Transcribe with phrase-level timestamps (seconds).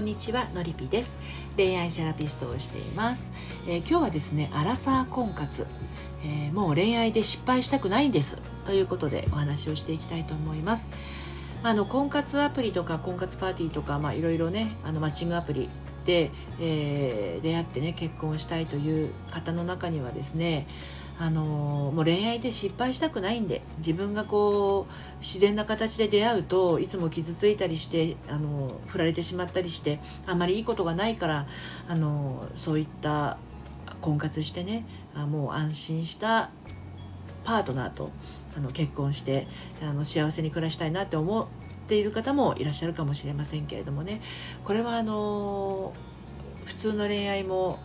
[0.00, 1.18] んにちはのりぴです。
[1.58, 3.30] 恋愛セラピストをしています、
[3.66, 5.66] えー、今日はですねアラサー婚活、
[6.24, 8.38] えー、もう恋愛で失敗したくないんです。
[8.64, 10.88] ということでお話をしていきたいと思います。
[11.62, 15.68] あの婚活アプリとか婚活パーティーとかまあいろいろねあのマッチングアプリ
[16.06, 20.66] で、えー、出会ってね結婚したいという方の中にはですね
[21.20, 31.46] あのもう恋愛で失敗したくないんで自分がこう自然な形で出会うといつも傷ついたりしてあの振られてしまったりしてあまりいいことがないから
[31.88, 33.36] あのそういった
[34.00, 36.48] 婚活してねあもう安心した
[37.44, 38.10] パートナーと
[38.56, 39.46] あの結婚して
[39.82, 41.46] あの幸せに暮らしたいなって思っ
[41.86, 44.22] ている方もいらっしゃるかもしれませんけれどもね。
[44.64, 45.92] これはあの
[46.64, 47.78] 普通の恋愛も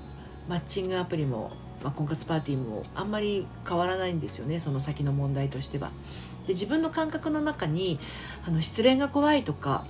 [0.48, 1.52] マッチングアプリも
[1.84, 5.92] まあ、婚活パーティーもあんまり変わらないんですよねその先の問題としては。
[6.48, 8.00] で自分の感覚の中に
[8.48, 9.86] あの失恋が怖いとか、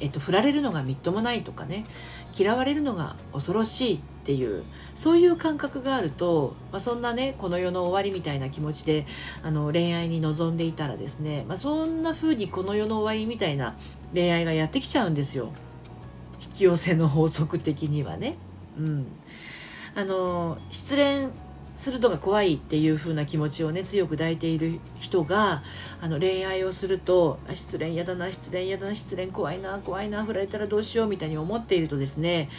[0.00, 1.84] えっと、振られるのがみっともないとかね
[2.36, 4.64] 嫌われるのが恐ろしいっていう
[4.96, 9.06] そういう感覚があると、まあ、そんなねこの世の終わりみたいな気持ちで
[9.42, 13.76] あの恋愛に臨んでいたらですね、まあ、そんな風にこの世の終わりみたいな
[14.12, 15.52] 恋愛がやってきちゃうんですよ
[16.42, 18.36] 引き寄せの法則的にはね。
[18.78, 19.06] うん
[19.96, 21.30] あの失恋
[21.74, 25.62] するのが怖いっていう風な気持ちをね強く抱いている人が
[26.02, 32.50] あの恋愛をすると失恋嫌だな失恋嫌だな失恋怖いな怖いな振られたらどうしようみたいに思っているとですね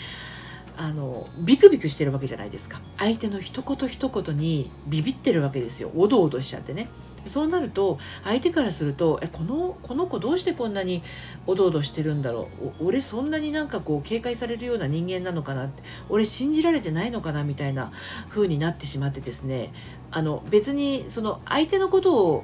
[0.77, 2.81] あのビクビクしてるわけじゃないですか。
[2.97, 5.91] 相手の一言一言にビビってるわけですよ。
[5.95, 6.87] おどおどしちゃってね。
[7.29, 11.03] そうなると相手からするとえこのこの子どうしてこんなに
[11.45, 12.85] おどおどしてるんだろう？
[12.87, 15.65] 俺そんなになんかこう警戒されるような人間なのかな？
[15.65, 17.43] って俺信じられてないのかな？
[17.43, 17.91] みたいな
[18.29, 19.73] 風になってしまってですね
[20.11, 22.43] あの別にその相手のことを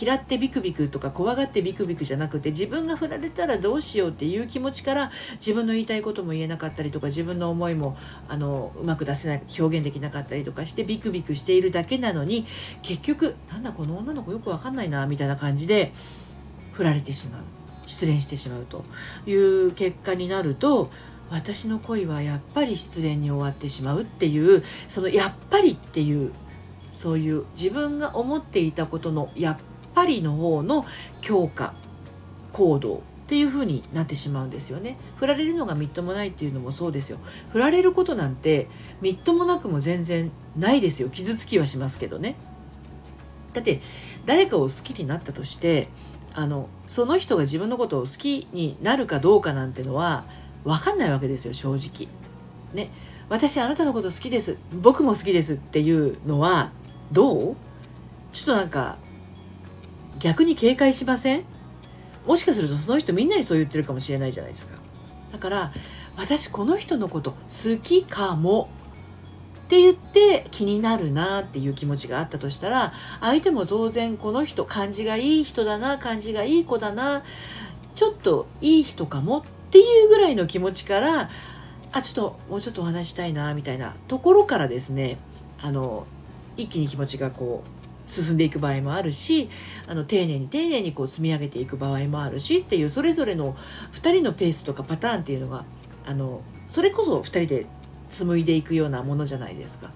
[0.00, 7.96] 嫌ってビクビクとか怖がってビクビクじゃなくて自分が振られたらどうしようっていう気持ちから自分の言いたいことも言えなかったりとか自分の思いも
[8.28, 12.46] あのうまく出せない表現できなかったりとかしてビクビクしているだけなのに
[12.82, 15.92] 結局なんだこの女の子よくわかんないなみたいな感じで
[16.72, 17.42] 振られてしまう。
[17.86, 18.84] 失恋してしまうと。
[19.26, 20.90] いう結果になると
[21.30, 26.32] 私の恋はやっぱり失恋に終わってしまうっていうそのやっぱりっていう
[26.92, 29.56] そういう自分が思っていたことのやっ
[29.94, 30.84] パリの方の
[31.20, 31.74] 強化
[32.52, 37.18] 行動っていう風になってしまうんですよね振られるのがみっともないっていうのもそうですよ
[37.52, 38.68] 振られることなんて
[39.00, 42.36] みっともなくも全然ないですよ傷つきはしますけどね
[43.54, 43.80] だって
[44.26, 45.88] 誰かを好きになったとして
[46.34, 50.24] あのその人が自分のことを好きになるかどうかなんてのは
[50.64, 52.08] 分かんないわけですよ正直
[52.74, 52.90] ね
[53.28, 56.72] 私あなたのこと好きです僕も好きですっていうのは
[57.12, 57.56] どう
[58.32, 58.98] ちょっとなんか
[60.24, 61.44] 逆に警戒しません？
[62.26, 64.78] もしかするとその人みんなにそう言ってるかもしれないじゃないですか。
[65.32, 65.72] だから
[66.16, 68.70] 私この人のこと好きかも。
[69.64, 77.22] って言って気になるなっていう気持ちがあったとしたら相手も当然この人感じがいい人だな感じがいい子だな
[77.94, 79.40] ちょっといい人かも。
[79.40, 81.28] っていうぐらいの気持ちから
[81.92, 85.18] あちょっともうちょっとお話したいなみたいなところからですね
[85.60, 86.06] あの
[86.56, 89.48] 一気に気持ちがこう進んでいく場合もあるし
[89.86, 93.56] あの丁寧に丁寧にこう積み上げていく場合もあるしっていうそれぞれの
[93.94, 95.64] 2人のペースとかパターンっていうのが
[96.04, 97.66] あのそれこそ2人で
[98.10, 99.90] 紡いでいくようなものじゃないですか。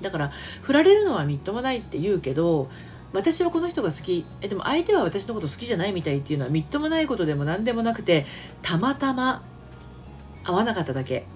[0.00, 2.70] だから振られるのはみっともないって言うけど
[3.12, 8.24] 私はこの人が好きえでも相手は私のこと好きじゃないみたいっていうのはみっともないことでも何でもなくて
[8.62, 9.42] たまたま
[10.44, 11.26] 合わなかっただけ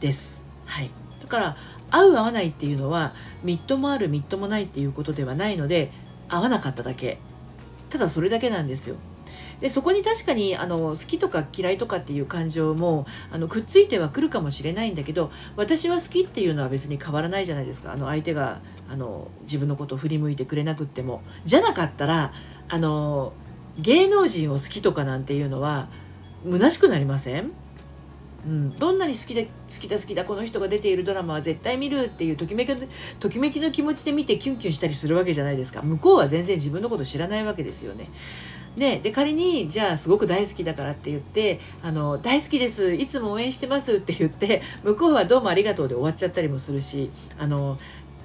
[0.00, 0.42] です。
[0.64, 0.97] はい。
[1.28, 1.56] から
[1.90, 5.90] 合う合わないっていうのはみっともあるみっともないっていうことではないので
[6.28, 7.18] 合わなかっただけ。
[7.90, 8.96] ただそれだけなんですよ。
[9.60, 17.92] でそこに確かにあの好きとか嫌いとかっていう感情もあのくっついてはくるかもしれないんだけど私は好きっていうのは別に変わらないじゃないですか。
[17.92, 21.22] あの相手があの自分のことを振り向いてくれなくっても。
[21.44, 22.32] じゃなかったら
[22.68, 23.32] あの
[23.78, 25.88] 芸能人を好きとかなんていうのは
[26.44, 27.50] 虚しくなりません？
[28.46, 29.48] うん、どんなに好きだ好
[29.80, 32.76] きだ好きだこの人が出ているドラマは絶対見るっていうときめき
[33.18, 35.82] ときめきの気持ちで見てキュンキュンしたりするわけじゃないですか。
[35.82, 38.10] 向こうは全然自分のこと知らないわけですよね。
[38.76, 42.94] ね、で仮にじゃあすごく大好きだからって言ってあの大好きです。
[42.94, 47.78] いつも応援してますって言って向こうはどうもありがとうで終わっちゃったりもするしあの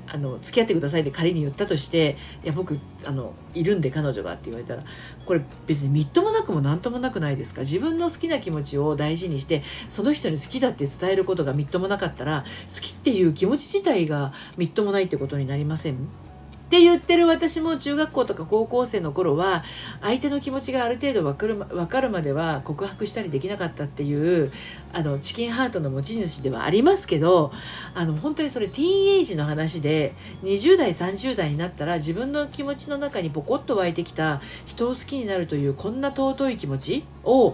[0.06, 4.84] あの付き合ってくださいって仮に言ったとしていや僕あのいるんで彼女がって言われたら
[5.26, 7.62] これ別にみっともなくも何ともなくないですか？
[7.62, 15.98] 自分の好きな気持ちを大事にしてその人に好きだって伝えることがみっともなかったら好きっていう気持ち自体がみっともないってことになりません？
[16.74, 19.64] って言ってる私も中学校とか高校生の頃は
[20.02, 24.52] 相手の気持ちがある程度分かる分かるまでは告白したりできなかったっていう
[24.92, 27.52] あのチキンハートの持ち主ではありますけど
[27.94, 37.54] あの本当にそれティーンエイジの話で20代30代になったら自分の気持ちの中にポコッと湧いてきた人を好きになるというこんな尊い気持ちを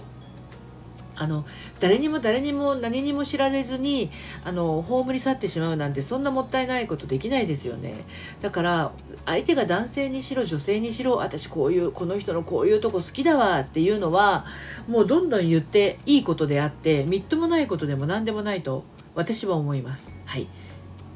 [1.19, 1.45] あの
[1.81, 4.09] 誰にも誰にも何にも知られずに
[4.45, 8.05] あの葬り去ってしまうなんてそんなもったいないことできないですよね。
[8.41, 8.91] だから
[9.25, 14.45] 相手が男性にしろ女性にしろ私こういうこの人のこういうとこ好きだわっていうのは
[14.87, 20.15] もうどんどん言っていいことであってみっともないことでも何でもないと私は思います。
[20.25, 20.47] はい。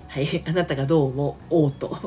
[0.10, 1.98] はい、 あなたがどう思おうと。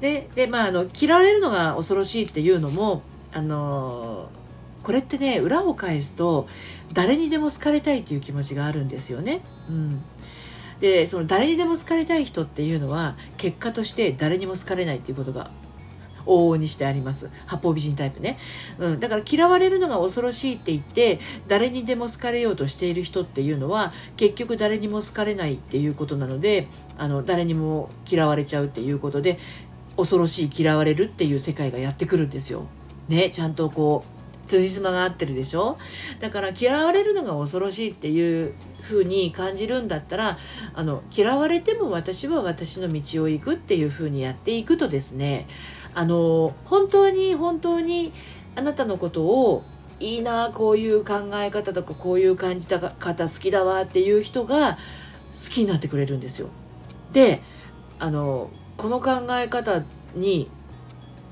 [0.00, 3.02] で、 で、まあ、あの、嫌われるのが恐ろしいっていうのも、
[3.32, 4.30] あの
[4.82, 6.48] これってね裏を返すと
[6.92, 9.42] 誰にでも好かれたいという気持ちがあるんですよね。
[9.68, 10.02] うん、
[10.80, 15.50] でその誰にでも好かれたい人っていうのは結果として誰にも好かれないっていうことが
[16.26, 18.38] 往々にしてあります八方美人タイプね、
[18.78, 21.18] うん、だから嫌われるのが恐ろしいって言って
[21.48, 29.38] 誰にでも好かれようとしている人っていうのは結局誰にも好かれないっていうことなのであの誰にも嫌われちゃうっていうことで
[29.96, 32.66] 恐ろしい嫌われるっていう世界がやってくるんですよ。
[33.08, 34.19] ねちゃんとこう
[34.50, 35.78] 辻褄が合ってるでしょ？
[36.18, 40.38] だから嫌われるのが恐ろしいっていう風に感じるんだったら
[40.74, 45.46] あの嫌われても私は私の道を行くっていう風にやっていくとですね
[45.94, 48.12] あの本当に本当に
[48.56, 49.62] あなたのことを
[50.00, 54.78] いいなこういう考え方とかこういう感じた方好きだわっていう人が
[55.32, 56.48] 好きになってくれるんですよ。
[57.12, 57.42] で
[57.98, 60.50] あのこの考え方に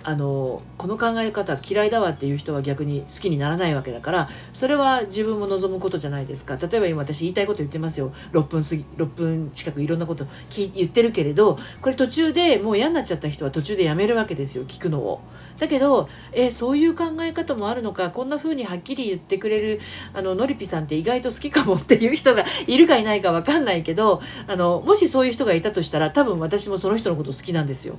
[0.04, 15.20] あのこの考え方嫌いだわっていう人は逆に好きにならないわけだからそれは自分も望むことじゃないですか例えば今私言いたいこと言ってますよ6分過ぎ6分近くいろんなこと言ってるけれどこれ途中でもう嫌になっちゃった人は途中でやめるわけですよ聞くのを。
[15.58, 19.80] だけどえそういう考え方もあるのかこんな風にはっきり言ってくれる
[20.14, 27.96] あののりぴさんって意外と好きかもっていう人がいるかいないか分かんないけどあのもしそういう人がいたとしたら多分私もその人のこと好きなんですよ。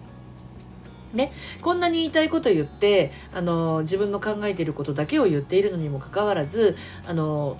[1.14, 6.78] ね、こんなに言いたいこと言ってあの自分の考えていることだけを言っているのにもかかわらず
[7.08, 7.58] あの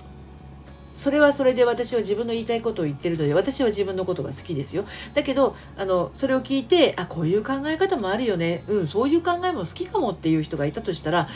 [1.00, 4.84] それはそれで私は自分の言いたいことを言ってるので私は自分のことが好きですよ。
[5.14, 8.64] だけどあのそれを聞いてあこういう考え方もあるよね。
[8.68, 11.30] うんそういう考えも好きかもっていう人がいたとしたら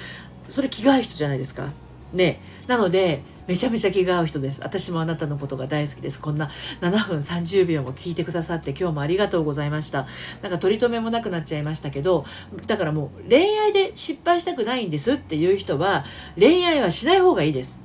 [0.50, 1.70] それ気が合う人じゃないですか。
[2.12, 2.42] ね。
[2.68, 4.62] なのでめちゃめちゃ気が合う人です。
[4.64, 6.22] 私もあなたのことが大好きです。
[6.22, 6.50] こんな
[6.82, 10.08] 7分30秒も聞いてくださって今日もありがとうございました。
[10.42, 12.26] なんか取り留めもなくなっちゃいましたけど、
[12.68, 16.06] だからもう恋愛で失敗したくないんですっていう人は
[16.40, 17.82] 恋愛はしない方がいいです。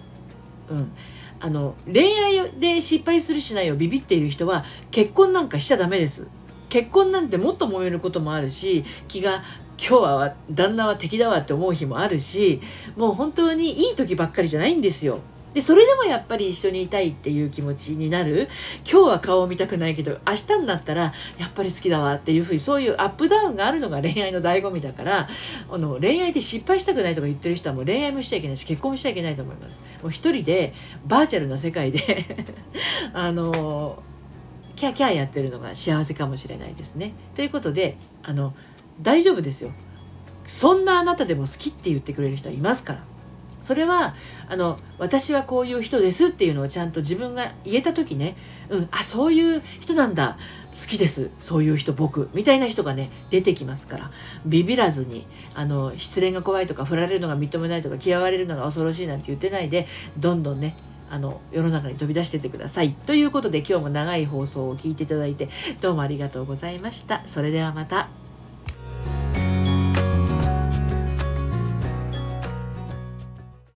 [0.70, 0.92] うん。
[1.40, 6.28] あの、恋愛で失敗するしないをビビっている人は結婚なんかしちゃダメです。
[6.68, 9.42] 結婚なんてもっと揉めることもあるし、気が
[9.78, 12.60] 今日は旦那は敵だわって思う日もあるし、
[12.96, 15.20] もう本当にいい時ばっかりじゃないんですよ。
[15.54, 18.48] でそれでもやっぱり一緒にいたいっていう気持ちになる。
[18.90, 25.28] 今日は顔を見たくないけど明日になったらやっぱり好きだわっていうふうにそういうアップダウンがあるのが恋愛の醍醐味だから
[25.70, 29.80] あの恋愛で失敗したくないとか言ってる人はもう恋愛もしちゃいけないし結婚もしちゃいけないと思います。
[30.02, 30.74] もう一人で
[31.06, 32.46] バーチャルな世界で
[33.12, 34.02] あの
[34.76, 37.12] キャキャやってるのが幸せかもしれないですね。
[37.34, 38.54] ということであの
[39.00, 39.72] 大丈夫ですよ。
[40.46, 43.17] そんなあなたでも好きって言ってくれる人はいますから。
[43.60, 44.14] それは
[44.48, 48.36] あの私はこういう人ですっていうのをちゃんと自分が言えた時ね、
[48.68, 50.38] うん、あそういう人なんだ
[50.70, 54.10] 好きですそういう人僕みたいな人がね出てきますから。
[54.46, 59.86] ビビらずにあの失恋が怖いとか振られるのが認めないとか嫌われるのが恐ろしいなんて言ってないで
[60.16, 60.76] どんどんね
[61.10, 62.92] あの世の中に飛び出しててください。
[62.92, 65.48] ということで今日も長い放送を聞いていただいて
[65.80, 67.22] どうもありがとうございました。
[67.26, 68.27] それではまた。